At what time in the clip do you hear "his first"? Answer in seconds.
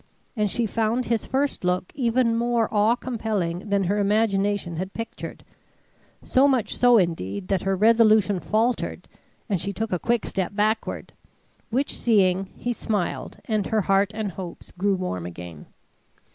1.05-1.63